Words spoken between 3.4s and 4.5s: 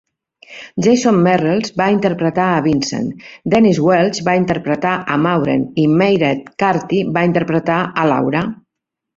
Denise Welch va